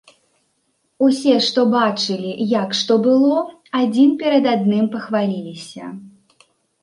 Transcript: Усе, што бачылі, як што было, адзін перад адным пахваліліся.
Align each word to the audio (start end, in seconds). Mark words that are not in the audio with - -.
Усе, 1.07 1.33
што 1.47 1.65
бачылі, 1.73 2.31
як 2.53 2.73
што 2.79 2.97
было, 3.07 3.37
адзін 3.81 4.09
перад 4.23 4.43
адным 4.55 4.85
пахваліліся. 4.95 5.83